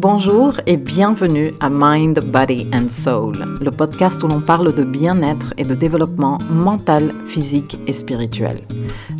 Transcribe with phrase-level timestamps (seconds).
[0.00, 5.54] Bonjour et bienvenue à Mind, Body and Soul, le podcast où l'on parle de bien-être
[5.56, 8.60] et de développement mental, physique et spirituel.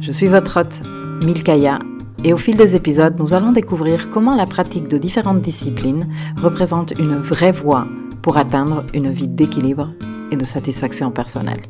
[0.00, 0.80] Je suis votre hôte,
[1.24, 1.80] Milkaya,
[2.22, 6.06] et au fil des épisodes, nous allons découvrir comment la pratique de différentes disciplines
[6.40, 7.88] représente une vraie voie
[8.22, 9.90] pour atteindre une vie d'équilibre
[10.30, 11.62] et de satisfaction personnelle.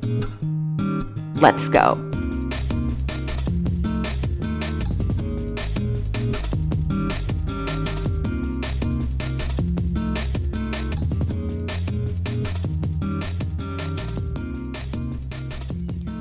[1.40, 2.17] Let's go!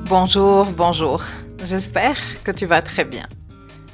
[0.09, 1.21] Bonjour, bonjour.
[1.65, 3.27] J'espère que tu vas très bien.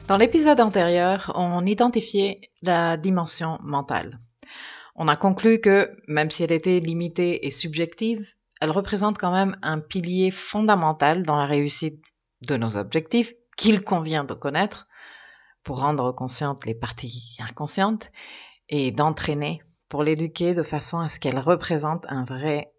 [0.07, 4.19] Dans l'épisode antérieur, on identifiait la dimension mentale.
[4.95, 8.27] On a conclu que, même si elle était limitée et subjective,
[8.61, 12.05] elle représente quand même un pilier fondamental dans la réussite
[12.47, 14.87] de nos objectifs qu'il convient de connaître
[15.63, 18.11] pour rendre conscientes les parties inconscientes
[18.69, 22.72] et d'entraîner pour l'éduquer de façon à ce qu'elle représente un vrai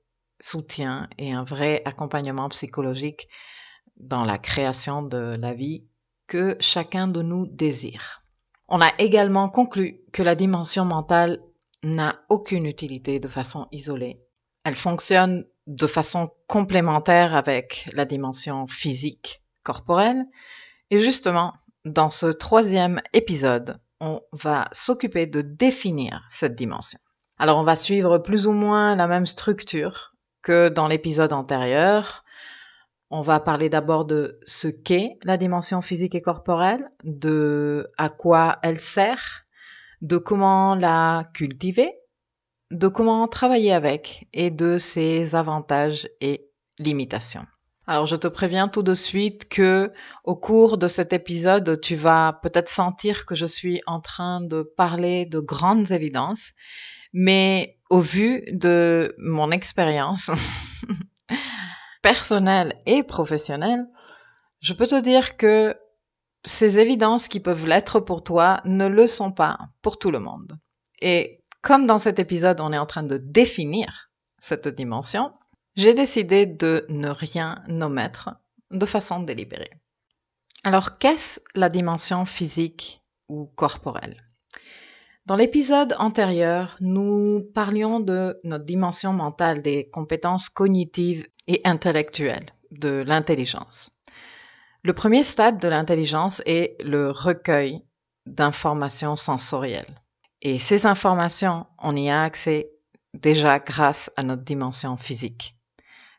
[0.45, 3.28] soutien et un vrai accompagnement psychologique
[3.97, 5.84] dans la création de la vie
[6.27, 8.23] que chacun de nous désire.
[8.69, 11.41] On a également conclu que la dimension mentale
[11.83, 14.20] n'a aucune utilité de façon isolée.
[14.64, 20.27] Elle fonctionne de façon complémentaire avec la dimension physique, corporelle.
[20.91, 26.98] Et justement, dans ce troisième épisode, on va s'occuper de définir cette dimension.
[27.39, 30.14] Alors on va suivre plus ou moins la même structure
[30.45, 32.25] que dans l'épisode antérieur.
[33.11, 38.59] On va parler d'abord de ce qu'est la dimension physique et corporelle, de à quoi
[38.62, 39.45] elle sert,
[40.03, 41.92] de comment la cultiver,
[42.70, 46.47] de comment travailler avec et de ses avantages et
[46.79, 47.47] limitations.
[47.86, 49.92] Alors je te préviens tout de suite que
[50.25, 54.62] au cours de cet épisode, tu vas peut-être sentir que je suis en train de
[54.62, 56.53] parler de grandes évidences
[57.15, 60.31] mais au vu de mon expérience
[62.03, 63.86] personnelle et professionnelle,
[64.61, 65.77] je peux te dire que
[66.45, 70.58] ces évidences qui peuvent l'être pour toi ne le sont pas pour tout le monde.
[71.01, 75.33] Et comme dans cet épisode, on est en train de définir cette dimension,
[75.77, 78.31] j'ai décidé de ne rien omettre
[78.70, 79.70] de façon délibérée.
[80.64, 84.23] Alors, qu'est-ce la dimension physique ou corporelle?
[85.27, 93.02] Dans l'épisode antérieur, nous parlions de notre dimension mentale, des compétences cognitives et intellectuelles, de
[93.07, 93.90] l'intelligence.
[94.83, 97.83] Le premier stade de l'intelligence est le recueil
[98.27, 100.02] d'informations sensorielles.
[100.42, 102.70] Et ces informations, on y a accès
[103.14, 105.57] déjà grâce à notre dimension physique.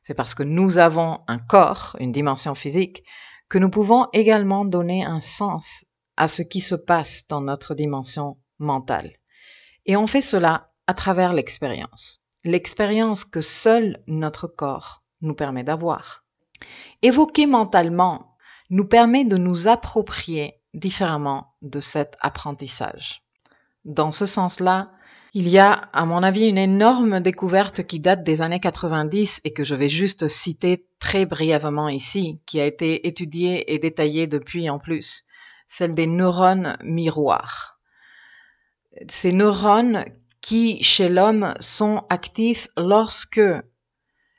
[0.02, 3.04] C'est parce que nous avons un corps, une dimension physique,
[3.50, 5.86] que nous pouvons également donner un sens
[6.18, 9.14] à ce qui se passe dans notre dimension mentale.
[9.86, 12.22] Et on fait cela à travers l'expérience.
[12.44, 16.24] L'expérience que seul notre corps nous permet d'avoir.
[17.02, 18.36] Évoquer mentalement
[18.70, 23.22] nous permet de nous approprier différemment de cet apprentissage.
[23.84, 24.92] Dans ce sens-là,
[25.34, 29.54] il y a, à mon avis, une énorme découverte qui date des années 90 et
[29.54, 34.70] que je vais juste citer très brièvement ici, qui a été étudiée et détaillée depuis
[34.70, 35.26] en plus,
[35.68, 37.75] celle des neurones miroirs
[39.10, 40.06] ces neurones
[40.42, 43.42] qui, chez l'homme, sont actifs lorsque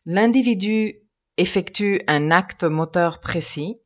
[0.04, 1.00] l'individu
[1.36, 3.78] effectue un acte moteur précis,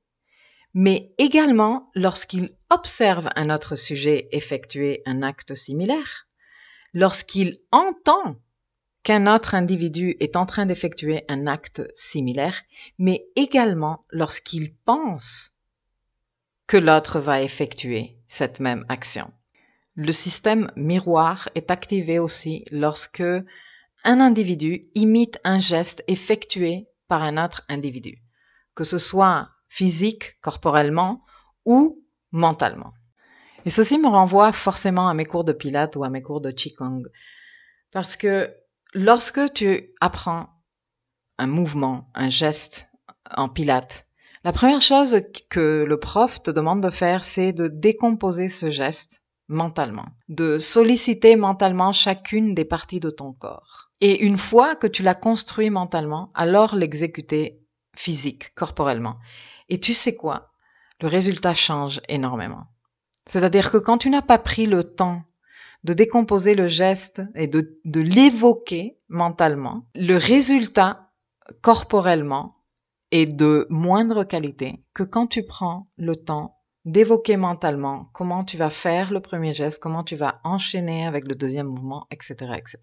[0.75, 6.28] mais également lorsqu'il observe un autre sujet effectuer un acte similaire,
[6.92, 8.37] lorsqu'il entend
[9.02, 12.62] qu'un autre individu est en train d'effectuer un acte similaire,
[12.98, 15.52] mais également lorsqu'il pense
[16.66, 19.32] que l'autre va effectuer cette même action.
[19.96, 23.22] Le système miroir est activé aussi lorsque
[24.04, 28.22] un individu imite un geste effectué par un autre individu,
[28.74, 31.24] que ce soit physique, corporellement
[31.64, 32.94] ou mentalement.
[33.66, 36.50] Et ceci me renvoie forcément à mes cours de pilates ou à mes cours de
[36.50, 37.02] qigong.
[37.90, 38.54] Parce que
[38.94, 40.48] lorsque tu apprends
[41.36, 42.88] un mouvement, un geste
[43.31, 44.06] en pilates,
[44.44, 45.20] la première chose
[45.50, 49.19] que le prof te demande de faire, c'est de décomposer ce geste
[49.50, 53.91] mentalement, de solliciter mentalement chacune des parties de ton corps.
[54.00, 57.61] Et une fois que tu l'as construit mentalement, alors l'exécuter
[57.97, 59.17] physique, corporellement.
[59.69, 60.52] Et tu sais quoi?
[61.00, 62.67] Le résultat change énormément.
[63.26, 65.23] C'est-à-dire que quand tu n'as pas pris le temps
[65.82, 71.11] de décomposer le geste et de, de l'évoquer mentalement, le résultat
[71.61, 72.56] corporellement
[73.11, 78.71] est de moindre qualité que quand tu prends le temps d'évoquer mentalement comment tu vas
[78.71, 82.79] faire le premier geste, comment tu vas enchaîner avec le deuxième mouvement, etc., etc.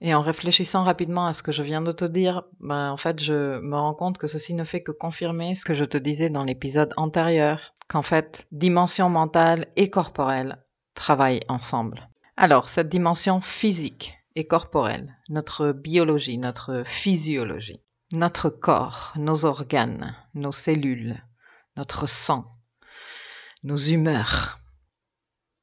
[0.00, 3.20] Et en réfléchissant rapidement à ce que je viens de te dire, ben, en fait,
[3.20, 6.28] je me rends compte que ceci ne fait que confirmer ce que je te disais
[6.28, 10.58] dans l'épisode antérieur, qu'en fait, dimension mentale et corporelle
[10.94, 12.08] travaillent ensemble.
[12.36, 17.80] Alors, cette dimension physique et corporelle, notre biologie, notre physiologie,
[18.12, 21.22] notre corps, nos organes, nos cellules,
[21.76, 22.55] notre sang,
[23.66, 24.60] nos humeurs.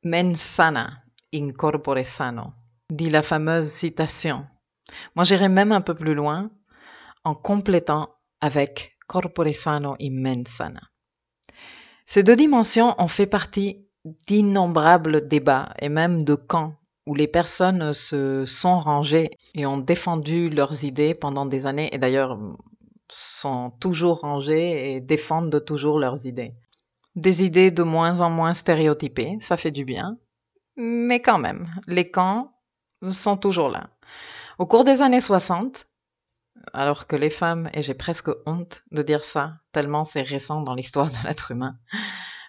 [0.04, 2.54] Mens sana, in corpore sano,
[2.90, 4.46] dit la fameuse citation.
[5.16, 6.52] Moi, j'irai même un peu plus loin
[7.24, 8.10] en complétant
[8.42, 10.82] avec corpore sano in mens sana.
[12.06, 13.88] Ces deux dimensions ont fait partie
[14.28, 16.76] d'innombrables débats et même de camps
[17.08, 21.98] où les personnes se sont rangées et ont défendu leurs idées pendant des années et
[21.98, 22.38] d'ailleurs
[23.10, 26.54] sont toujours rangées et défendent toujours leurs idées.
[27.16, 30.18] Des idées de moins en moins stéréotypées, ça fait du bien,
[30.76, 32.54] mais quand même, les camps
[33.12, 33.90] sont toujours là.
[34.58, 35.88] Au cours des années 60,
[36.74, 40.74] alors que les femmes, et j'ai presque honte de dire ça, tellement c'est récent dans
[40.74, 41.78] l'histoire de l'être humain,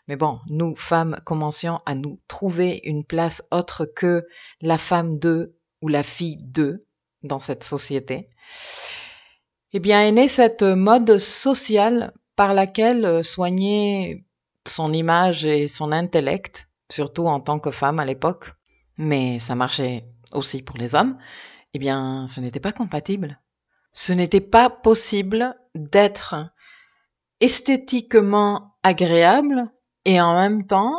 [0.06, 4.26] mais bon, nous, femmes, commencions à nous trouver une place autre que
[4.61, 6.87] la femme de ou la fille de
[7.22, 8.28] dans cette société.
[9.72, 14.25] Eh bien, est née cette mode sociale par laquelle soigner
[14.66, 18.52] son image et son intellect, surtout en tant que femme à l'époque,
[18.96, 21.19] mais ça marchait aussi pour les hommes,
[21.75, 23.40] eh bien, ce n'était pas compatible.
[23.93, 26.34] Ce n'était pas possible d'être
[27.40, 29.70] esthétiquement agréable
[30.05, 30.94] et en même temps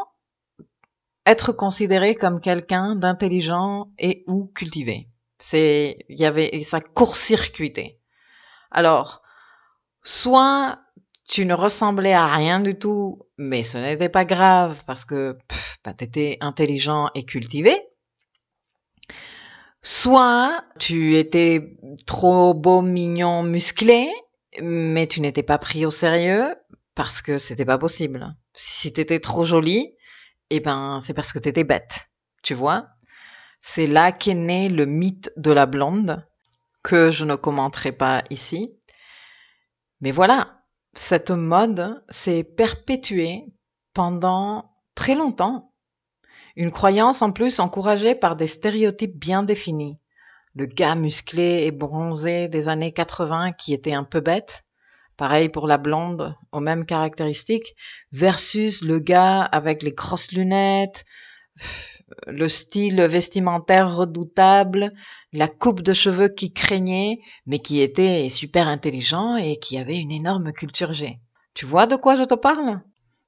[1.25, 5.09] être considéré comme quelqu'un d'intelligent et ou cultivé.
[5.39, 8.00] C'est, il y avait, ça court-circuité.
[8.71, 9.21] Alors,
[10.03, 10.79] soit
[11.27, 15.38] tu ne ressemblais à rien du tout, mais ce n'était pas grave parce que
[15.83, 17.75] bah, tu intelligent et cultivé.
[19.81, 21.77] Soit tu étais
[22.07, 24.10] trop beau, mignon, musclé,
[24.62, 26.56] mais tu n'étais pas pris au sérieux
[26.95, 28.36] parce que c'était pas possible.
[28.54, 29.94] Si t'étais trop jolie,
[30.50, 32.10] eh ben, c'est parce que t'étais bête.
[32.42, 32.88] Tu vois?
[33.62, 36.25] C'est là qu'est né le mythe de la blonde,
[36.83, 38.75] que je ne commenterai pas ici.
[40.01, 40.54] Mais voilà,
[40.95, 43.45] cette mode s'est perpétuée
[43.94, 45.74] pendant très longtemps.
[46.56, 50.00] Une croyance en plus encouragée par des stéréotypes bien définis.
[50.53, 54.63] Le gars musclé et bronzé des années 80 qui était un peu bête,
[55.18, 57.75] pareil pour la blonde, aux mêmes caractéristiques,
[58.13, 61.03] versus le gars avec les grosses lunettes,
[62.27, 64.93] le style vestimentaire redoutable,
[65.33, 70.11] la coupe de cheveux qui craignait, mais qui était super intelligent et qui avait une
[70.11, 71.19] énorme culture G.
[71.53, 72.81] Tu vois de quoi je te parle?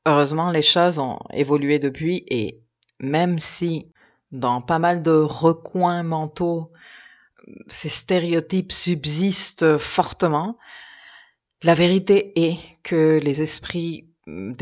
[0.06, 2.62] Heureusement, les choses ont évolué depuis et
[3.00, 3.92] même si
[4.32, 6.72] dans pas mal de recoins mentaux,
[7.68, 10.58] ces stéréotypes subsistent fortement,
[11.64, 14.07] la vérité est que les esprits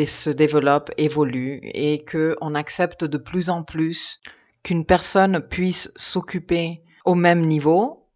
[0.08, 4.22] se développent, évoluent et qu'on accepte de plus en plus
[4.64, 8.08] qu'une personne puisse s'occuper au même niveau,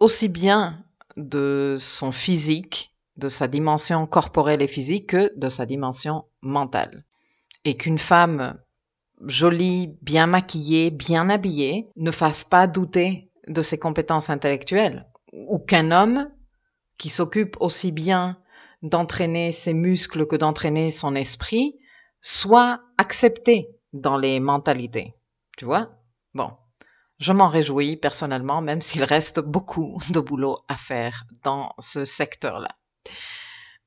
[0.00, 0.84] aussi bien
[1.16, 7.04] de son physique, de sa dimension corporelle et physique que de sa dimension mentale.
[7.64, 8.58] Et qu'une femme
[9.26, 15.90] jolie, bien maquillée, bien habillée ne fasse pas douter de ses compétences intellectuelles, ou qu'un
[15.90, 16.30] homme
[16.98, 18.38] qui s'occupe aussi bien
[18.82, 21.76] d'entraîner ses muscles que d'entraîner son esprit,
[22.20, 25.14] soit accepté dans les mentalités.
[25.56, 25.90] Tu vois?
[26.34, 26.52] Bon,
[27.18, 32.70] je m'en réjouis personnellement, même s'il reste beaucoup de boulot à faire dans ce secteur-là.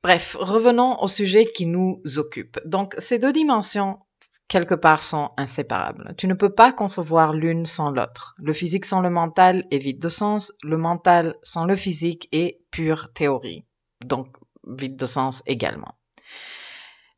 [0.03, 2.59] Bref, revenons au sujet qui nous occupe.
[2.65, 3.99] Donc, ces deux dimensions
[4.47, 6.13] quelque part sont inséparables.
[6.17, 8.35] Tu ne peux pas concevoir l'une sans l'autre.
[8.37, 12.59] Le physique sans le mental est vide de sens, le mental sans le physique est
[12.69, 13.63] pure théorie,
[14.03, 14.27] donc
[14.67, 15.95] vide de sens également.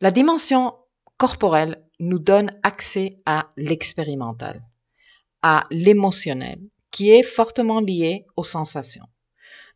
[0.01, 0.75] La dimension
[1.17, 4.63] corporelle nous donne accès à l'expérimental,
[5.41, 6.59] à l'émotionnel,
[6.91, 9.07] qui est fortement lié aux sensations.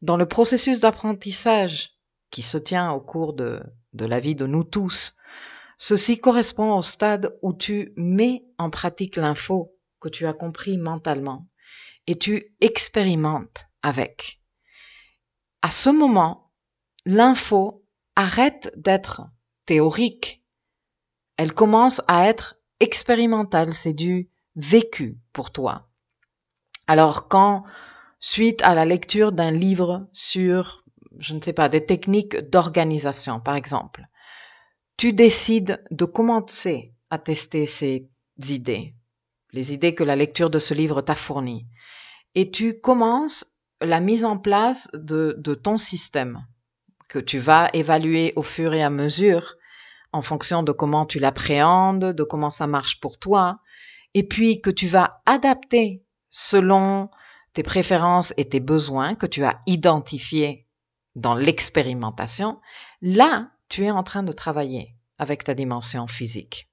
[0.01, 1.91] Dans le processus d'apprentissage
[2.29, 3.62] qui se tient au cours de,
[3.93, 5.15] de la vie de nous tous,
[5.77, 11.47] Ceci correspond au stade où tu mets en pratique l'info que tu as compris mentalement
[12.07, 14.41] et tu expérimentes avec.
[15.62, 16.46] À ce moment,
[17.07, 17.85] l'info
[18.17, 19.21] arrête d'être
[19.65, 20.43] théorique.
[21.37, 25.87] Elle commence à être expérimentale, c'est du vécu pour toi.
[26.85, 27.63] Alors quand,
[28.19, 30.83] suite à la lecture d'un livre sur,
[31.17, 34.05] je ne sais pas, des techniques d'organisation, par exemple,
[34.97, 38.09] tu décides de commencer à tester ces
[38.49, 38.95] idées,
[39.53, 41.67] les idées que la lecture de ce livre t'a fournies,
[42.35, 43.45] et tu commences
[43.79, 46.45] la mise en place de, de ton système
[47.07, 49.55] que tu vas évaluer au fur et à mesure
[50.11, 53.59] en fonction de comment tu l'appréhendes, de comment ça marche pour toi,
[54.13, 57.09] et puis que tu vas adapter selon
[57.53, 60.67] tes préférences et tes besoins que tu as identifiés
[61.15, 62.59] dans l'expérimentation,
[63.01, 66.69] là, tu es en train de travailler avec ta dimension physique.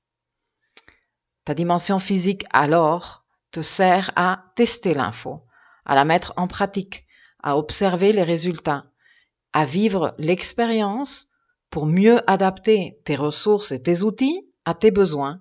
[1.45, 5.45] Ta dimension physique, alors, te sert à tester l'info,
[5.85, 7.07] à la mettre en pratique,
[7.43, 8.87] à observer les résultats,
[9.55, 11.29] à vivre l'expérience
[11.71, 15.41] pour mieux adapter tes ressources et tes outils à tes besoins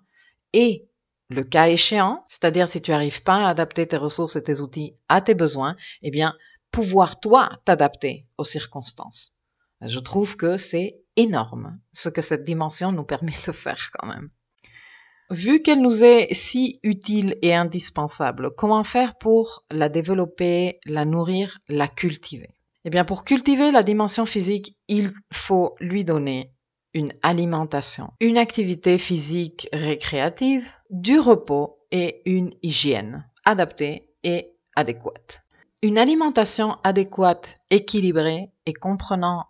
[0.53, 0.87] et
[1.29, 4.95] le cas échéant, c'est-à-dire si tu n'arrives pas à adapter tes ressources et tes outils
[5.09, 6.35] à tes besoins, eh bien,
[6.71, 9.33] pouvoir toi t'adapter aux circonstances.
[9.81, 14.29] Je trouve que c'est énorme ce que cette dimension nous permet de faire quand même.
[15.31, 21.59] Vu qu'elle nous est si utile et indispensable, comment faire pour la développer, la nourrir,
[21.67, 22.53] la cultiver?
[22.85, 26.51] Eh bien, pour cultiver la dimension physique, il faut lui donner
[26.93, 35.41] une alimentation, une activité physique récréative, du repos et une hygiène adaptée et adéquate.
[35.81, 39.45] Une alimentation adéquate, équilibrée et comprenant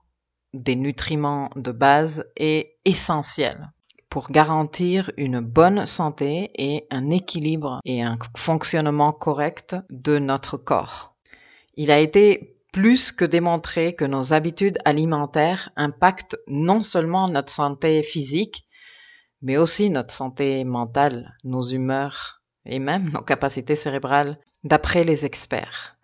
[0.53, 3.71] des nutriments de base est essentielle
[4.09, 11.15] pour garantir une bonne santé et un équilibre et un fonctionnement correct de notre corps.
[11.75, 18.01] Il a été plus que démontré que nos habitudes alimentaires impactent non seulement notre santé
[18.01, 18.67] physique,
[19.43, 25.95] mais aussi notre santé mentale, nos humeurs et même nos capacités cérébrales, d'après les experts.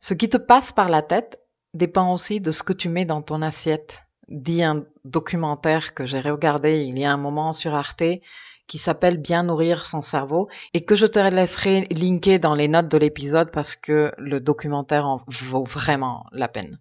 [0.00, 1.40] Ce qui te passe par la tête
[1.72, 6.20] dépend aussi de ce que tu mets dans ton assiette, dit un documentaire que j'ai
[6.20, 8.02] regardé il y a un moment sur Arte
[8.66, 12.88] qui s'appelle Bien nourrir son cerveau et que je te laisserai linker dans les notes
[12.88, 16.78] de l'épisode parce que le documentaire en vaut vraiment la peine.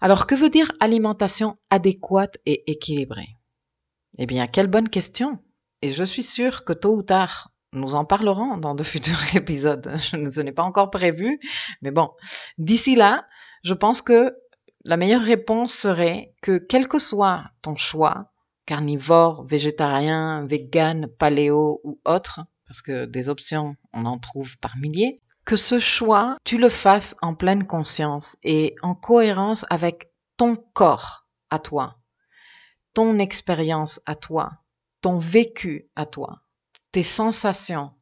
[0.00, 3.36] Alors, que veut dire alimentation adéquate et équilibrée?
[4.18, 5.38] Eh bien, quelle bonne question
[5.82, 9.94] Et je suis sûre que tôt ou tard, nous en parlerons dans de futurs épisodes.
[9.96, 11.40] Je ne ce pas encore prévu,
[11.82, 12.10] mais bon,
[12.58, 13.26] d'ici là,
[13.62, 14.36] je pense que
[14.84, 18.30] la meilleure réponse serait que quel que soit ton choix,
[18.66, 25.20] carnivore, végétarien, vegan, paléo ou autre, parce que des options, on en trouve par milliers,
[25.44, 31.26] que ce choix, tu le fasses en pleine conscience et en cohérence avec ton corps
[31.50, 31.98] à toi,
[32.94, 34.52] ton expérience à toi,
[35.02, 36.40] ton vécu à toi,
[36.92, 37.92] tes sensations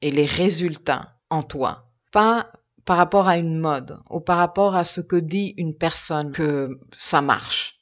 [0.00, 1.88] et les résultats en toi.
[2.10, 2.50] Pas
[2.84, 6.80] par rapport à une mode ou par rapport à ce que dit une personne que
[6.96, 7.78] ça marche.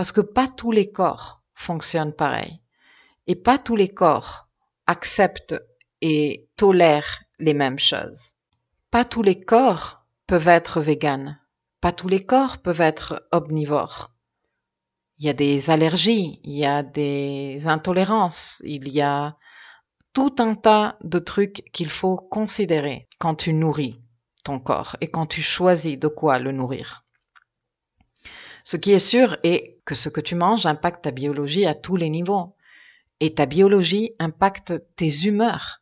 [0.00, 2.62] Parce que pas tous les corps fonctionnent pareil.
[3.26, 4.48] Et pas tous les corps
[4.86, 5.62] acceptent
[6.00, 8.32] et tolèrent les mêmes choses.
[8.90, 11.38] Pas tous les corps peuvent être véganes.
[11.82, 14.14] Pas tous les corps peuvent être omnivores.
[15.18, 19.36] Il y a des allergies, il y a des intolérances, il y a
[20.14, 24.00] tout un tas de trucs qu'il faut considérer quand tu nourris
[24.44, 27.04] ton corps et quand tu choisis de quoi le nourrir.
[28.70, 31.96] Ce qui est sûr est que ce que tu manges impacte ta biologie à tous
[31.96, 32.54] les niveaux.
[33.18, 35.80] Et ta biologie impacte tes humeurs.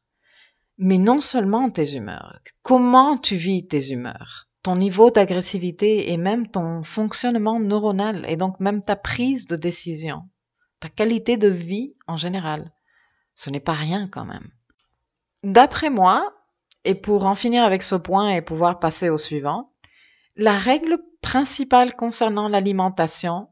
[0.78, 2.38] Mais non seulement tes humeurs.
[2.62, 4.48] Comment tu vis tes humeurs?
[4.62, 10.22] Ton niveau d'agressivité et même ton fonctionnement neuronal et donc même ta prise de décision.
[10.80, 12.72] Ta qualité de vie en général.
[13.34, 14.50] Ce n'est pas rien quand même.
[15.42, 16.32] D'après moi,
[16.84, 19.74] et pour en finir avec ce point et pouvoir passer au suivant,
[20.36, 23.48] la règle principale concernant l'alimentation,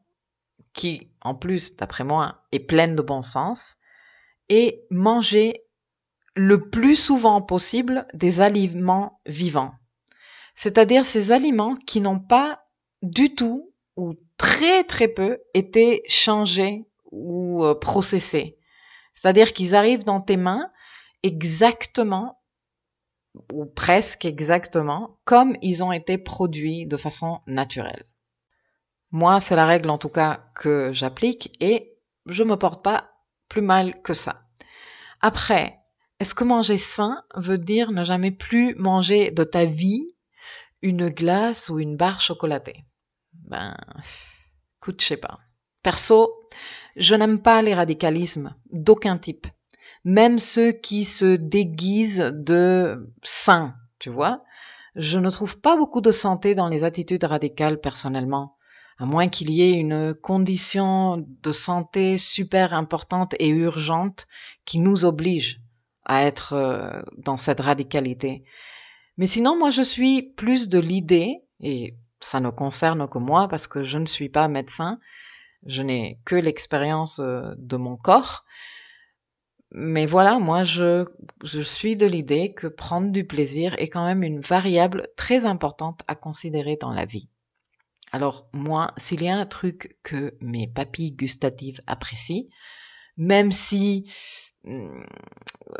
[0.72, 3.76] qui en plus, d'après moi, est pleine de bon sens,
[4.48, 5.64] est manger
[6.36, 9.74] le plus souvent possible des aliments vivants.
[10.54, 12.60] C'est-à-dire ces aliments qui n'ont pas
[13.02, 18.58] du tout ou très très peu été changés ou euh, processés.
[19.14, 20.70] C'est-à-dire qu'ils arrivent dans tes mains
[21.22, 22.35] exactement
[23.52, 28.04] ou presque exactement comme ils ont été produits de façon naturelle.
[29.10, 33.10] Moi, c'est la règle en tout cas que j'applique et je me porte pas
[33.48, 34.42] plus mal que ça.
[35.20, 35.78] Après,
[36.18, 40.06] est-ce que manger sain veut dire ne jamais plus manger de ta vie
[40.82, 42.84] une glace ou une barre chocolatée?
[43.32, 43.76] Ben,
[44.78, 45.38] écoute, je sais pas.
[45.82, 46.32] Perso,
[46.96, 49.46] je n'aime pas les radicalismes d'aucun type
[50.06, 54.44] même ceux qui se déguisent de saints, tu vois.
[54.94, 58.54] Je ne trouve pas beaucoup de santé dans les attitudes radicales personnellement.
[58.98, 64.26] à moins qu'il y ait une condition de santé super importante et urgente
[64.64, 65.60] qui nous oblige
[66.04, 68.44] à être euh, dans cette radicalité.
[69.18, 73.66] Mais sinon, moi, je suis plus de l'idée, et ça ne concerne que moi parce
[73.66, 75.00] que je ne suis pas médecin,
[75.66, 78.44] je n'ai que l'expérience euh, de mon corps.
[79.78, 81.04] Mais voilà, moi, je,
[81.44, 86.14] suis de l'idée que prendre du plaisir est quand même une variable très importante à
[86.14, 87.28] considérer dans la vie.
[88.10, 92.44] Alors moi, s'il y a un truc que mes papilles gustatives apprécient,
[93.18, 94.10] même si
[94.64, 95.02] hmm,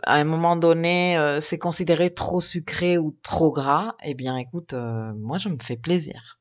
[0.03, 4.75] à un moment donné euh, c'est considéré trop sucré ou trop gras, eh bien écoute,
[4.75, 6.39] euh, moi je me fais plaisir.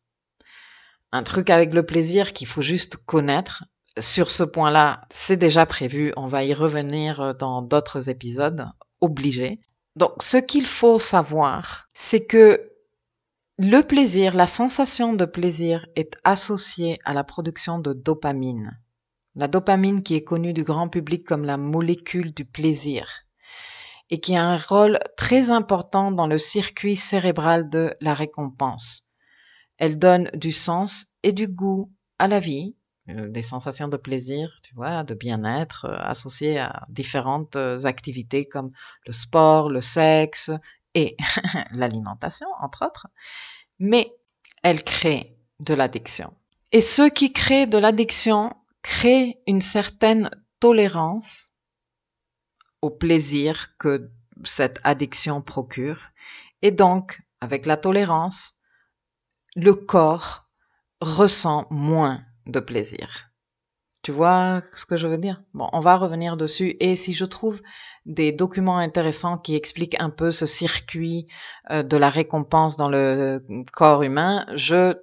[1.14, 3.64] Un truc avec le plaisir qu'il faut juste connaître.
[3.98, 8.68] Sur ce point-là, c'est déjà prévu, on va y revenir euh, dans d'autres épisodes,
[9.00, 9.60] obligé.
[9.96, 12.72] Donc ce qu'il faut savoir, c'est que
[13.58, 18.78] le plaisir, la sensation de plaisir est associée à la production de dopamine.
[19.36, 23.26] La dopamine qui est connue du grand public comme la molécule du plaisir
[24.10, 29.04] et qui a un rôle très important dans le circuit cérébral de la récompense.
[29.78, 32.76] Elle donne du sens et du goût à la vie,
[33.08, 38.72] des sensations de plaisir, tu vois, de bien-être euh, associées à différentes euh, activités comme
[39.06, 40.50] le sport, le sexe
[40.96, 41.16] et
[41.72, 43.08] l'alimentation, entre autres,
[43.78, 44.12] mais
[44.64, 46.34] elle crée de l'addiction.
[46.72, 51.52] Et ce qui crée de l'addiction crée une certaine tolérance
[52.82, 54.12] au plaisir que
[54.44, 56.02] cette addiction procure.
[56.62, 58.54] Et donc, avec la tolérance,
[59.56, 60.50] le corps
[61.02, 63.32] ressent moins de plaisir.
[64.04, 65.42] Tu vois ce que je veux dire?
[65.56, 66.78] Bon, on va revenir dessus.
[66.80, 67.62] Et si je trouve
[68.06, 71.26] des documents intéressants qui expliquent un peu ce circuit
[71.72, 74.96] euh, de la récompense dans le corps humain, je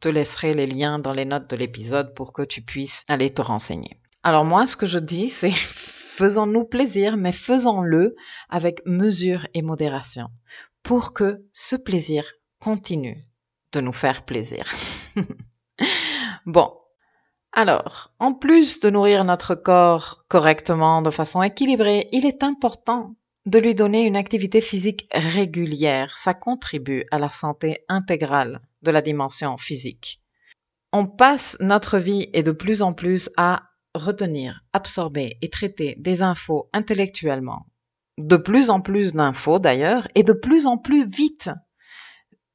[0.00, 3.40] te laisserai les liens dans les notes de l'épisode pour que tu puisses aller te
[3.40, 3.98] renseigner.
[4.22, 8.14] Alors moi, ce que je dis, c'est faisons-nous plaisir, mais faisons-le
[8.50, 10.28] avec mesure et modération
[10.82, 13.24] pour que ce plaisir continue
[13.72, 14.70] de nous faire plaisir.
[16.46, 16.74] bon,
[17.52, 23.58] alors, en plus de nourrir notre corps correctement, de façon équilibrée, il est important de
[23.58, 26.16] lui donner une activité physique régulière.
[26.16, 30.20] Ça contribue à la santé intégrale de la dimension physique.
[30.92, 36.22] On passe notre vie et de plus en plus à retenir, absorber et traiter des
[36.22, 37.66] infos intellectuellement.
[38.18, 41.50] De plus en plus d'infos d'ailleurs, et de plus en plus vite.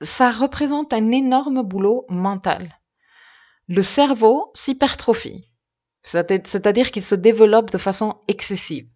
[0.01, 2.79] Ça représente un énorme boulot mental
[3.67, 5.49] le cerveau s'hypertrophie,
[6.03, 8.87] c'est-à-dire qu'il se développe de façon excessive.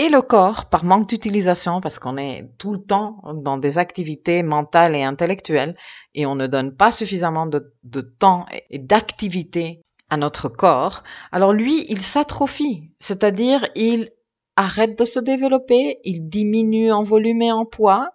[0.00, 4.44] Et le corps, par manque d'utilisation, parce qu'on est tout le temps dans des activités
[4.44, 5.76] mentales et intellectuelles,
[6.14, 11.84] et on ne donne pas suffisamment de, temps et d'activité à notre corps, alors lui,
[11.88, 14.12] il s'atrophie, c'est-à-dire il
[14.54, 18.10] arrête de se développer, il diminue en volume et en poids.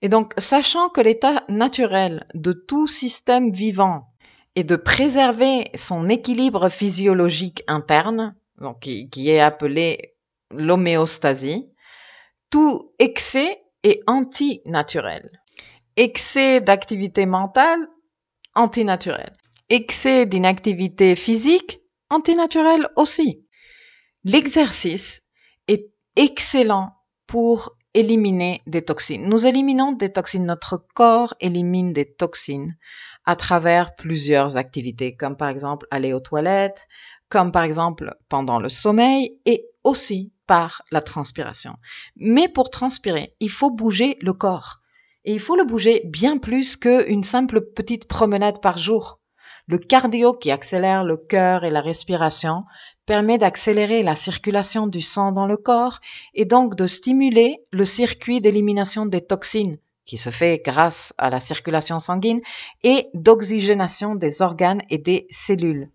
[0.00, 4.11] Et donc, sachant que l'état naturel de tout système vivant
[4.54, 10.14] et de préserver son équilibre physiologique interne, donc qui, est appelé
[10.50, 11.70] l'homéostasie,
[12.50, 15.30] tout excès est antinaturel.
[15.96, 17.80] Excès d'activité mentale,
[18.54, 19.32] antinaturel.
[19.68, 23.46] Excès d'inactivité physique, antinaturel aussi.
[24.24, 25.22] L'exercice
[25.66, 26.92] est excellent
[27.26, 29.28] pour éliminer des toxines.
[29.28, 32.76] Nous éliminons des toxines, notre corps élimine des toxines
[33.24, 36.88] à travers plusieurs activités, comme par exemple aller aux toilettes,
[37.28, 41.76] comme par exemple pendant le sommeil et aussi par la transpiration.
[42.16, 44.80] Mais pour transpirer, il faut bouger le corps.
[45.24, 49.20] Et il faut le bouger bien plus qu'une simple petite promenade par jour.
[49.68, 52.64] Le cardio qui accélère le cœur et la respiration
[53.06, 56.00] permet d'accélérer la circulation du sang dans le corps
[56.34, 61.40] et donc de stimuler le circuit d'élimination des toxines qui se fait grâce à la
[61.40, 62.40] circulation sanguine
[62.82, 65.90] et d'oxygénation des organes et des cellules.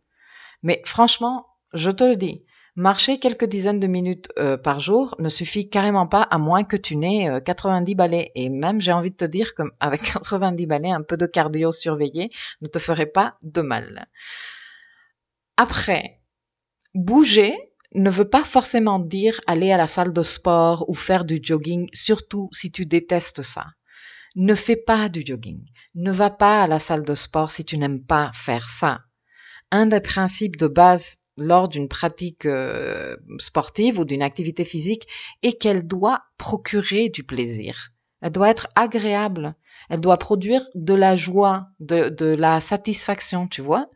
[0.64, 2.44] Mais franchement, je te le dis,
[2.76, 6.78] marcher quelques dizaines de minutes euh, par jour ne suffit carrément pas à moins que
[6.78, 8.32] tu n'aies 90 euh, balais.
[8.36, 12.32] Et même, j'ai envie de te dire qu'avec 90 balais, un peu de cardio surveillé
[12.62, 14.08] ne te ferait pas de mal.
[15.58, 16.22] Après,
[16.94, 17.56] bouger
[17.94, 21.90] ne veut pas forcément dire aller à la salle de sport ou faire du jogging,
[21.94, 23.66] surtout si tu détestes ça.
[24.40, 25.66] Ne fais pas du jogging.
[25.96, 29.02] Ne va pas à la salle de sport si tu n'aimes pas faire ça.
[29.72, 35.08] Un des principes de base lors d'une pratique euh, sportive ou d'une activité physique
[35.42, 37.90] est qu'elle doit procurer du plaisir.
[38.22, 39.56] Elle doit être agréable.
[39.90, 43.90] Elle doit produire de la joie, de, de la satisfaction, tu vois.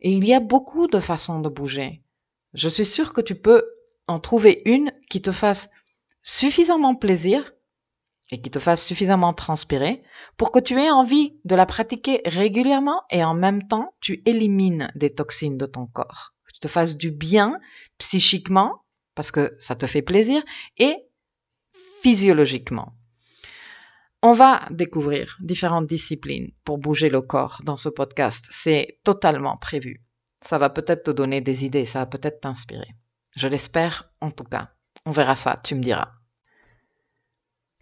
[0.00, 2.02] Et il y a beaucoup de façons de bouger.
[2.54, 3.62] Je suis sûre que tu peux
[4.06, 5.68] en trouver une qui te fasse
[6.22, 7.52] suffisamment plaisir
[8.30, 10.02] et qui te fasse suffisamment transpirer
[10.36, 14.90] pour que tu aies envie de la pratiquer régulièrement et en même temps tu élimines
[14.94, 16.34] des toxines de ton corps.
[16.46, 17.58] Que tu te fasses du bien
[17.98, 18.82] psychiquement
[19.14, 20.42] parce que ça te fait plaisir
[20.78, 20.96] et
[22.02, 22.94] physiologiquement.
[24.22, 28.44] On va découvrir différentes disciplines pour bouger le corps dans ce podcast.
[28.50, 30.04] C'est totalement prévu.
[30.42, 32.94] Ça va peut-être te donner des idées, ça va peut-être t'inspirer.
[33.36, 34.70] Je l'espère en tout cas.
[35.06, 36.19] On verra ça, tu me diras.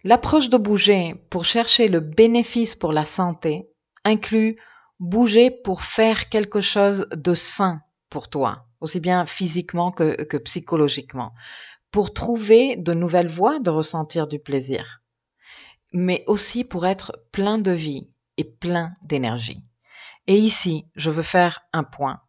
[0.03, 3.69] L'approche de bouger pour chercher le bénéfice pour la santé
[4.03, 4.57] inclut
[4.99, 11.33] bouger pour faire quelque chose de sain pour toi, aussi bien physiquement que, que psychologiquement,
[11.91, 14.99] pour trouver de nouvelles voies de ressentir du plaisir
[15.91, 19.63] mais aussi pour être plein de vie et plein d'énergie.
[20.27, 22.21] Et ici, je veux faire un point.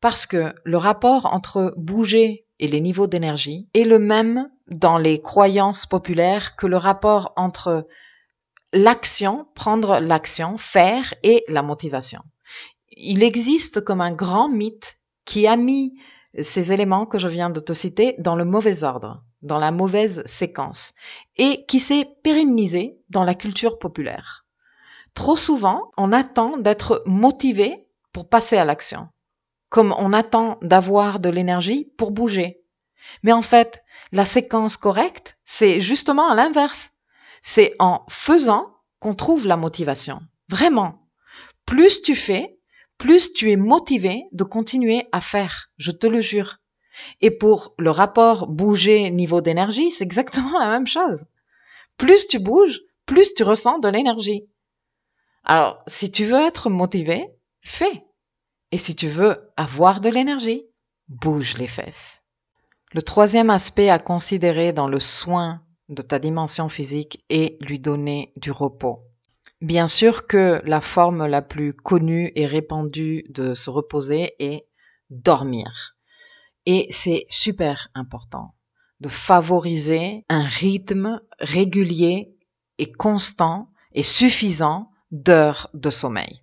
[0.00, 5.20] Parce que le rapport entre bouger et les niveaux d'énergie est le même dans les
[5.20, 7.86] croyances populaires que le rapport entre
[8.72, 12.22] l'action, prendre l'action, faire et la motivation.
[12.90, 15.94] Il existe comme un grand mythe qui a mis
[16.40, 20.22] ces éléments que je viens de te citer dans le mauvais ordre dans la mauvaise
[20.26, 20.94] séquence,
[21.36, 24.44] et qui s'est pérennisé dans la culture populaire.
[25.14, 29.08] Trop souvent, on attend d'être motivé pour passer à l'action,
[29.68, 32.60] comme on attend d'avoir de l'énergie pour bouger.
[33.22, 36.92] Mais en fait, la séquence correcte, c'est justement l'inverse.
[37.42, 40.20] C'est en faisant qu'on trouve la motivation.
[40.48, 41.08] Vraiment.
[41.64, 42.58] Plus tu fais,
[42.98, 46.58] plus tu es motivé de continuer à faire, je te le jure.
[47.20, 51.26] Et pour le rapport bouger niveau d'énergie, c'est exactement la même chose.
[51.98, 54.48] Plus tu bouges, plus tu ressens de l'énergie.
[55.44, 57.28] Alors, si tu veux être motivé,
[57.60, 58.04] fais.
[58.72, 60.64] Et si tu veux avoir de l'énergie,
[61.08, 62.22] bouge les fesses.
[62.92, 68.32] Le troisième aspect à considérer dans le soin de ta dimension physique est lui donner
[68.36, 69.02] du repos.
[69.60, 74.66] Bien sûr que la forme la plus connue et répandue de se reposer est
[75.10, 75.96] dormir.
[76.66, 78.54] Et c'est super important
[79.00, 82.34] de favoriser un rythme régulier
[82.78, 86.42] et constant et suffisant d'heures de sommeil.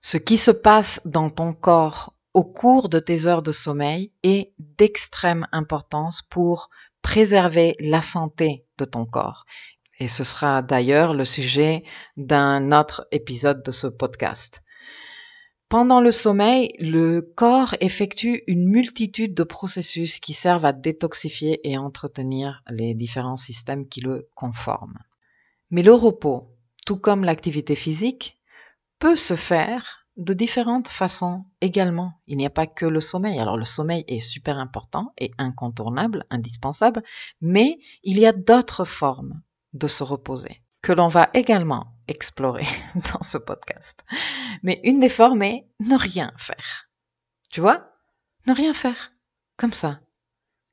[0.00, 4.52] Ce qui se passe dans ton corps au cours de tes heures de sommeil est
[4.58, 6.70] d'extrême importance pour
[7.02, 9.44] préserver la santé de ton corps.
[9.98, 11.84] Et ce sera d'ailleurs le sujet
[12.16, 14.62] d'un autre épisode de ce podcast.
[15.68, 21.78] Pendant le sommeil, le corps effectue une multitude de processus qui servent à détoxifier et
[21.78, 24.98] entretenir les différents systèmes qui le conforment.
[25.70, 26.50] Mais le repos,
[26.84, 28.38] tout comme l'activité physique,
[28.98, 32.20] peut se faire de différentes façons également.
[32.26, 33.38] Il n'y a pas que le sommeil.
[33.38, 37.02] Alors le sommeil est super important et incontournable, indispensable,
[37.40, 42.66] mais il y a d'autres formes de se reposer que l'on va également explorer
[43.12, 44.04] dans ce podcast.
[44.62, 46.88] Mais une des formes est ne rien faire.
[47.50, 47.88] Tu vois?
[48.46, 49.12] Ne rien faire.
[49.56, 50.00] Comme ça.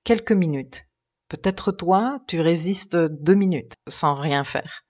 [0.03, 0.85] Quelques minutes.
[1.27, 4.83] Peut-être toi, tu résistes deux minutes sans rien faire.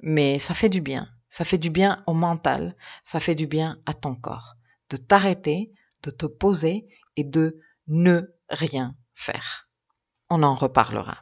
[0.00, 1.08] Mais ça fait du bien.
[1.36, 2.74] Ça fait du bien au mental.
[3.04, 4.54] Ça fait du bien à ton corps.
[4.88, 5.70] De t'arrêter,
[6.02, 9.68] de te poser et de ne rien faire.
[10.30, 11.18] On en reparlera.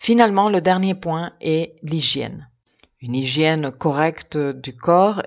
[0.00, 2.50] Finalement, le dernier point est l'hygiène.
[3.00, 5.22] Une hygiène correcte du corps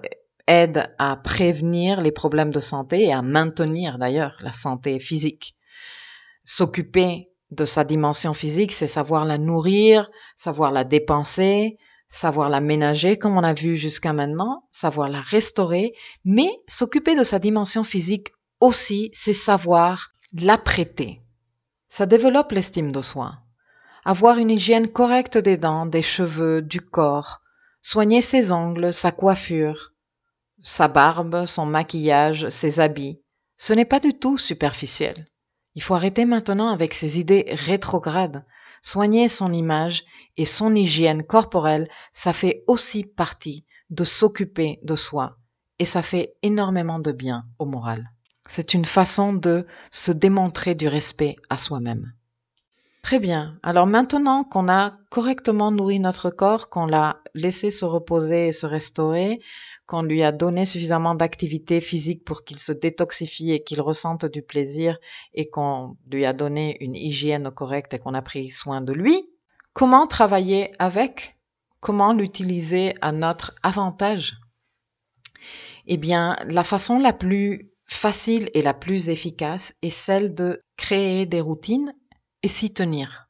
[0.47, 5.55] aide à prévenir les problèmes de santé et à maintenir d'ailleurs la santé physique.
[6.43, 11.77] S'occuper de sa dimension physique, c'est savoir la nourrir, savoir la dépenser,
[12.15, 17.23] savoir la ménager comme on a vu jusqu'à maintenant, savoir la restaurer, mais s'occuper de
[17.23, 21.21] sa dimension physique aussi, c'est savoir l'apprêter.
[21.89, 23.39] Ça développe l'estime de soi
[24.05, 27.41] avoir une hygiène correcte des dents, des cheveux, du corps,
[27.81, 29.93] soigner ses ongles, sa coiffure,
[30.61, 33.19] sa barbe, son maquillage, ses habits.
[33.57, 35.27] Ce n'est pas du tout superficiel.
[35.73, 38.45] Il faut arrêter maintenant avec ces idées rétrogrades.
[38.85, 40.03] Soigner son image
[40.37, 45.37] et son hygiène corporelle, ça fait aussi partie de s'occuper de soi
[45.79, 48.11] et ça fait énormément de bien au moral.
[48.47, 52.13] C'est une façon de se démontrer du respect à soi-même.
[53.01, 53.57] Très bien.
[53.63, 58.67] Alors maintenant qu'on a correctement nourri notre corps, qu'on l'a laissé se reposer et se
[58.67, 59.39] restaurer,
[59.87, 64.41] qu'on lui a donné suffisamment d'activité physique pour qu'il se détoxifie et qu'il ressente du
[64.41, 64.97] plaisir
[65.33, 69.29] et qu'on lui a donné une hygiène correcte et qu'on a pris soin de lui,
[69.73, 71.37] comment travailler avec?
[71.81, 74.37] Comment l'utiliser à notre avantage?
[75.85, 81.27] Eh bien, la façon la plus facile et la plus efficace est celle de créer
[81.27, 81.93] des routines
[82.41, 83.27] et s'y tenir.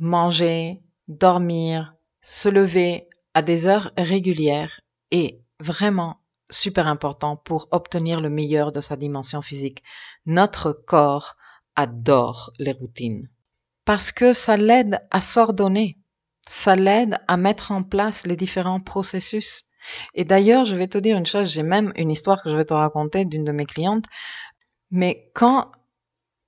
[0.00, 4.80] Manger, dormir, se lever à des heures régulières
[5.12, 6.16] est vraiment
[6.50, 9.84] super important pour obtenir le meilleur de sa dimension physique.
[10.26, 11.36] Notre corps
[11.76, 13.28] adore les routines
[13.84, 15.98] parce que ça l'aide à s'ordonner,
[16.48, 19.64] ça l'aide à mettre en place les différents processus.
[20.14, 22.64] Et d'ailleurs, je vais te dire une chose, j'ai même une histoire que je vais
[22.64, 24.04] te raconter d'une de mes clientes,
[24.90, 25.72] mais quand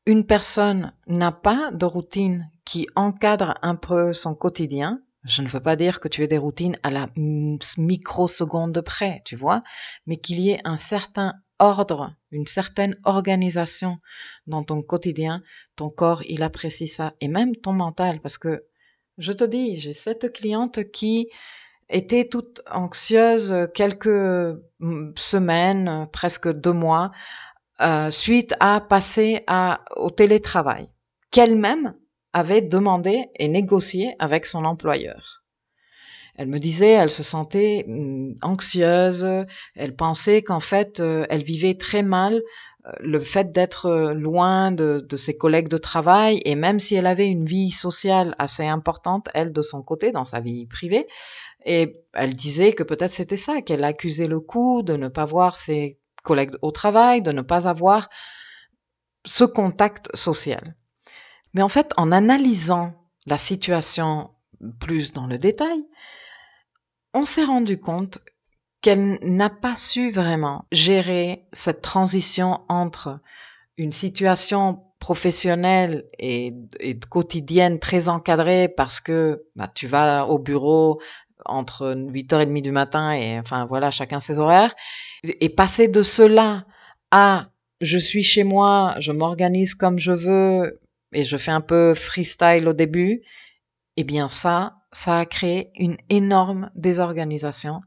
[0.06, 5.60] une personne n'a pas de routine qui encadre un peu son quotidien, je ne veux
[5.60, 9.62] pas dire que tu aies des routines à la microseconde près, tu vois,
[10.06, 13.98] mais qu'il y ait un certain ordre, une certaine organisation
[14.46, 15.42] dans ton quotidien,
[15.76, 18.64] ton corps, il apprécie ça, et même ton mental, parce que
[19.18, 21.28] je te dis, j'ai cette cliente qui
[21.88, 24.58] était toute anxieuse quelques
[25.16, 27.12] semaines, presque deux mois,
[27.80, 29.44] euh, suite à passer
[29.96, 30.90] au télétravail,
[31.30, 31.94] qu'elle-même
[32.34, 35.42] avait demandé et négocié avec son employeur.
[36.36, 39.26] Elle me disait, elle se sentait mm, anxieuse,
[39.76, 42.42] elle pensait qu'en fait, euh, elle vivait très mal
[42.86, 46.96] euh, le fait d'être euh, loin de, de, ses collègues de travail et même si
[46.96, 51.06] elle avait une vie sociale assez importante, elle de son côté, dans sa vie privée,
[51.64, 55.56] et elle disait que peut-être c'était ça, qu'elle accusait le coup de ne pas voir
[55.56, 58.10] ses collègues au travail, de ne pas avoir
[59.24, 60.74] ce contact social.
[61.54, 62.92] Mais en fait, en analysant
[63.26, 64.30] la situation
[64.80, 65.84] plus dans le détail,
[67.14, 68.18] on s'est rendu compte
[68.82, 73.20] qu'elle n'a pas su vraiment gérer cette transition entre
[73.78, 76.54] une situation professionnelle et,
[77.08, 81.00] quotidienne très encadrée parce que bah, tu vas au bureau
[81.46, 84.74] entre 8h30 du matin et enfin voilà, chacun ses horaires,
[85.22, 86.64] et passer de cela
[87.10, 87.48] à
[87.80, 90.80] je suis chez moi, je m'organise comme je veux
[91.14, 93.22] et je fais un peu freestyle au début,
[93.96, 97.80] eh bien ça, ça a créé une énorme désorganisation,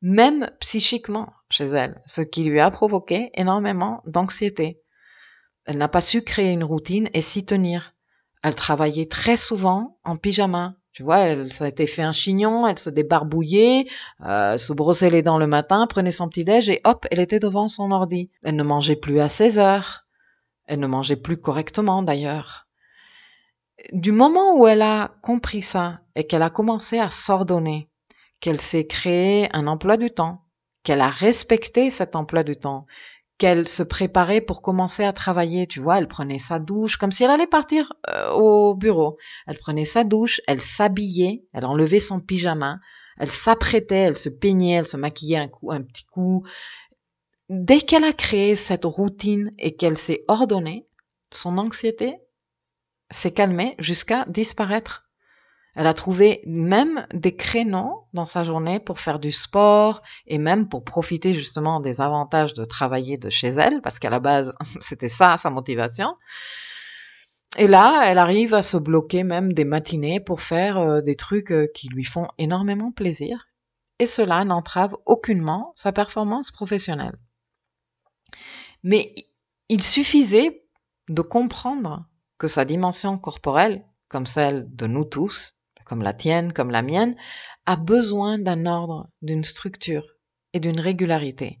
[0.00, 4.80] même psychiquement chez elle, ce qui lui a provoqué énormément d'anxiété.
[5.64, 7.94] Elle n'a pas su créer une routine et s'y tenir.
[8.42, 10.74] Elle travaillait très souvent en pyjama.
[10.92, 13.86] Tu vois, elle s'était fait un chignon, elle se débarbouillait,
[14.26, 17.38] euh, se brossait les dents le matin, prenait son petit déj et hop, elle était
[17.38, 18.30] devant son ordi.
[18.42, 20.06] Elle ne mangeait plus à 16 heures.
[20.66, 22.66] Elle ne mangeait plus correctement d'ailleurs
[23.92, 27.88] du moment où elle a compris ça et qu'elle a commencé à s'ordonner,
[28.40, 30.42] qu'elle s'est créé un emploi du temps,
[30.84, 32.86] qu'elle a respecté cet emploi du temps,
[33.38, 37.24] qu'elle se préparait pour commencer à travailler, tu vois, elle prenait sa douche comme si
[37.24, 39.16] elle allait partir euh, au bureau.
[39.46, 42.78] Elle prenait sa douche, elle s'habillait, elle enlevait son pyjama,
[43.18, 46.44] elle s'apprêtait, elle se peignait, elle se maquillait un coup, un petit coup.
[47.48, 50.86] Dès qu'elle a créé cette routine et qu'elle s'est ordonnée,
[51.32, 52.18] son anxiété,
[53.12, 55.04] s'est calmée jusqu'à disparaître.
[55.74, 60.68] Elle a trouvé même des créneaux dans sa journée pour faire du sport et même
[60.68, 65.08] pour profiter justement des avantages de travailler de chez elle, parce qu'à la base, c'était
[65.08, 66.16] ça sa motivation.
[67.56, 71.52] Et là, elle arrive à se bloquer même des matinées pour faire euh, des trucs
[71.52, 73.48] euh, qui lui font énormément plaisir.
[73.98, 77.18] Et cela n'entrave aucunement sa performance professionnelle.
[78.82, 79.14] Mais
[79.68, 80.64] il suffisait
[81.08, 82.06] de comprendre
[82.48, 87.16] sa dimension corporelle, comme celle de nous tous, comme la tienne, comme la mienne,
[87.66, 90.06] a besoin d'un ordre, d'une structure
[90.52, 91.60] et d'une régularité.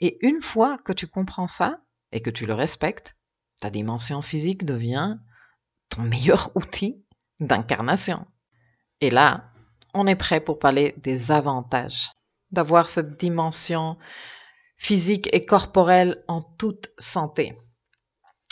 [0.00, 1.80] Et une fois que tu comprends ça
[2.12, 3.16] et que tu le respectes,
[3.60, 5.16] ta dimension physique devient
[5.88, 7.04] ton meilleur outil
[7.40, 8.26] d'incarnation.
[9.00, 9.50] Et là,
[9.94, 12.12] on est prêt pour parler des avantages
[12.50, 13.98] d'avoir cette dimension
[14.76, 17.58] physique et corporelle en toute santé.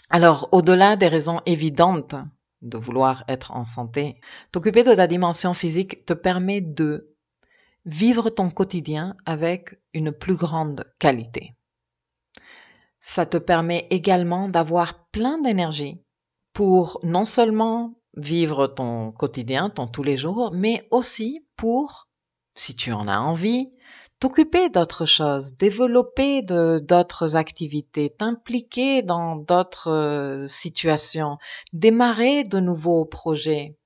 [0.08, 2.14] Alors, au-delà des raisons évidentes
[2.62, 4.20] de vouloir être en santé,
[4.52, 7.16] t'occuper de ta dimension physique te permet de
[7.84, 11.54] vivre ton quotidien avec une plus grande qualité.
[13.00, 16.02] Ça te permet également d'avoir plein d'énergie
[16.52, 22.08] pour non seulement vivre ton quotidien, ton tous les jours, mais aussi pour,
[22.54, 23.70] si tu en as envie,
[24.20, 31.38] t'occuper d'autres choses, développer d'autres activités, t'impliquer dans d'autres euh, situations,
[31.72, 33.78] démarrer de nouveaux projets,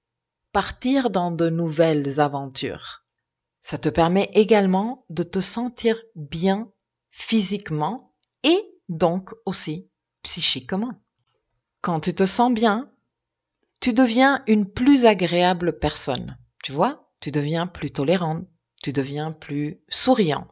[0.53, 3.05] partir dans de nouvelles aventures.
[3.61, 6.71] Ça te permet également de te sentir bien
[7.11, 9.91] physiquement et donc aussi
[10.23, 10.93] psychiquement.
[11.83, 12.91] Quand tu te sens bien,
[13.81, 16.39] tu deviens une plus agréable personne.
[16.63, 18.47] Tu vois, tu deviens plus tolérante,
[18.83, 20.47] tu deviens plus souriant.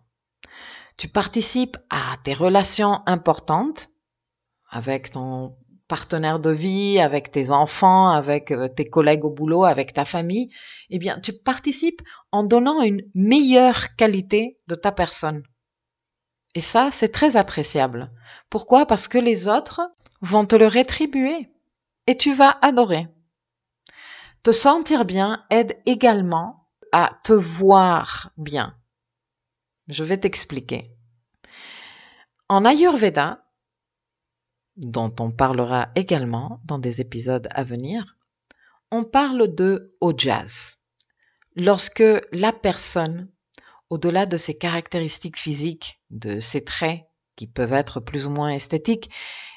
[0.96, 3.88] Tu participes à tes relations importantes
[4.70, 9.94] avec ton partenaire de vie, avec tes enfants, avec euh, tes collègues au boulot, avec
[9.94, 10.50] ta famille.
[10.90, 15.42] Eh bien, tu participes en donnant une meilleure qualité de ta personne.
[16.54, 18.10] Et ça, c'est très appréciable.
[18.50, 18.84] Pourquoi?
[18.84, 19.80] Parce que les autres
[20.20, 21.48] vont te le rétribuer
[22.06, 23.06] et tu vas adorer.
[24.42, 26.57] Te sentir bien aide également
[26.92, 28.76] à te voir bien.
[29.88, 30.90] Je vais t'expliquer.
[32.48, 33.44] En Ayurveda,
[34.76, 38.16] dont on parlera également dans des épisodes à venir,
[38.90, 40.76] on parle de ojas.
[41.56, 43.28] Lorsque la personne,
[43.90, 47.04] au-delà de ses caractéristiques physiques, de ses traits
[47.36, 49.10] qui peuvent être plus ou moins esthétiques,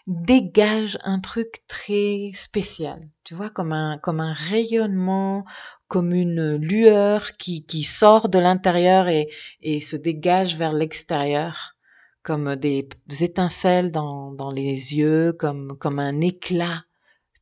[0.08, 3.08] dégage un truc très spécial.
[3.24, 5.46] Tu vois, comme un, comme un rayonnement,
[5.88, 9.30] comme une lueur qui, qui sort de l'intérieur et,
[9.62, 11.76] et se dégage vers l'extérieur,
[12.24, 12.88] comme des
[13.20, 16.86] étincelles dans, dans les yeux, comme, comme un éclat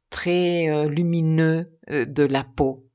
[0.09, 2.85] très euh, lumineux euh, de la peau.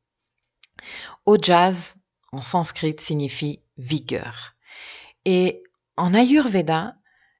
[1.26, 1.96] Ojas,
[2.32, 4.54] en sanskrit, signifie vigueur.
[5.24, 5.62] Et
[5.96, 6.96] en Ayurveda,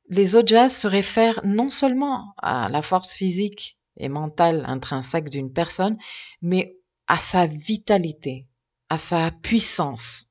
[0.09, 5.99] les ojas se réfèrent non seulement à la force physique et mentale intrinsèque d'une personne,
[6.43, 8.47] mais à sa vitalité,
[8.89, 10.27] à sa puissance.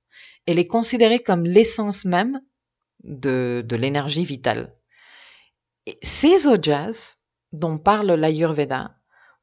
[0.45, 2.41] Elle est considérée comme l'essence même
[3.03, 4.75] de, de l'énergie vitale.
[5.85, 7.17] Et ces ojas
[7.51, 8.95] dont parle l'Ayurveda,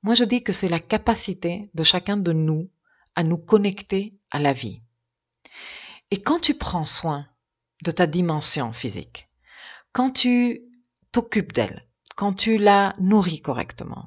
[0.03, 2.71] moi je dis que c'est la capacité de chacun de nous
[3.15, 4.83] à nous connecter à la vie.
[6.11, 7.27] Et quand tu prends soin
[7.83, 9.30] de ta dimension physique,
[9.93, 10.61] quand tu
[11.13, 14.07] t'occupes d'elle, quand tu la nourris correctement,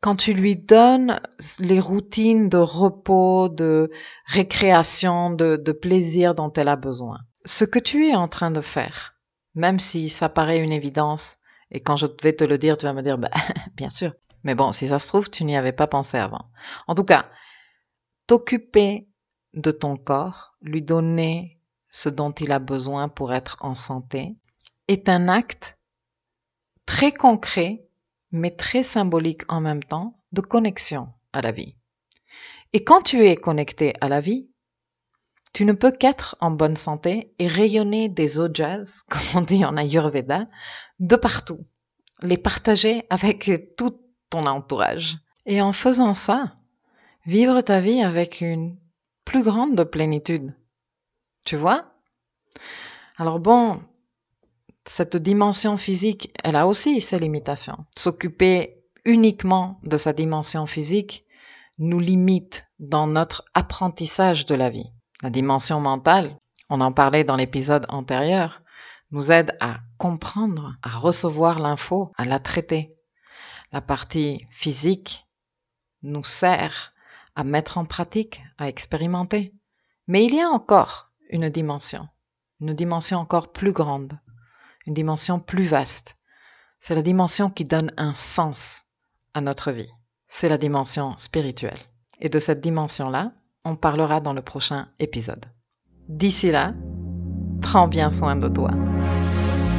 [0.00, 1.20] quand tu lui donnes
[1.58, 3.90] les routines de repos, de
[4.26, 9.14] récréation, de, plaisir dont elle a besoin, ce que tu es en train de faire,
[9.54, 11.38] même si ça paraît une évidence,
[11.70, 13.30] et quand je vais te le dire, tu vas me dire, bah,
[13.76, 14.14] bien sûr.
[14.42, 16.46] Mais bon, si ça se trouve, tu n'y avais pas pensé avant.
[16.86, 17.26] En tout cas,
[18.26, 19.06] t'occuper
[19.52, 24.36] de ton corps, lui donner ce dont il a besoin pour être en santé,
[24.90, 25.78] est un acte
[26.84, 27.86] très concret,
[28.32, 31.76] mais très symbolique en même temps, de connexion à la vie.
[32.72, 34.50] Et quand tu es connecté à la vie,
[35.52, 39.76] tu ne peux qu'être en bonne santé et rayonner des ojas, comme on dit en
[39.76, 40.48] Ayurveda,
[40.98, 41.64] de partout.
[42.22, 43.96] Les partager avec tout
[44.28, 45.18] ton entourage.
[45.46, 46.56] Et en faisant ça,
[47.26, 48.76] vivre ta vie avec une
[49.24, 50.52] plus grande plénitude.
[51.44, 51.94] Tu vois?
[53.16, 53.80] Alors bon,
[54.86, 57.84] cette dimension physique, elle a aussi ses limitations.
[57.96, 61.24] S'occuper uniquement de sa dimension physique
[61.78, 64.90] nous limite dans notre apprentissage de la vie.
[65.22, 66.36] La dimension mentale,
[66.68, 68.62] on en parlait dans l'épisode antérieur,
[69.10, 72.94] nous aide à comprendre, à recevoir l'info, à la traiter.
[73.72, 75.26] La partie physique
[76.02, 76.92] nous sert
[77.34, 79.54] à mettre en pratique, à expérimenter.
[80.06, 82.08] Mais il y a encore une dimension,
[82.60, 84.18] une dimension encore plus grande,
[84.94, 86.16] dimension plus vaste.
[86.80, 88.84] C'est la dimension qui donne un sens
[89.34, 89.90] à notre vie.
[90.28, 91.78] C'est la dimension spirituelle.
[92.20, 93.32] Et de cette dimension-là,
[93.64, 95.44] on parlera dans le prochain épisode.
[96.08, 96.74] D'ici là,
[97.60, 98.70] prends bien soin de toi.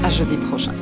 [0.03, 0.73] À jeudi prochain.